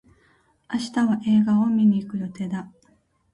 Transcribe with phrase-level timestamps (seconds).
[0.73, 2.71] 明日は映画を観に行く予定だ。